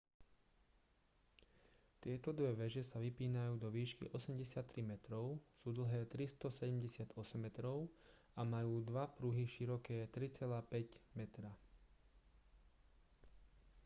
[2.03, 5.25] tieto dve veže sa vypínajú do výšky 83 metrov
[5.61, 7.13] sú dlhé 378
[7.45, 7.77] metrov
[8.37, 11.51] a majú dva pruhy široké 3,50 metra